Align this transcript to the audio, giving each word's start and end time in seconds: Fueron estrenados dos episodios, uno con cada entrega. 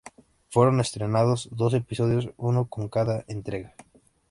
Fueron 0.49 0.79
estrenados 0.79 1.47
dos 1.51 1.75
episodios, 1.75 2.31
uno 2.37 2.65
con 2.65 2.89
cada 2.89 3.23
entrega. 3.27 3.75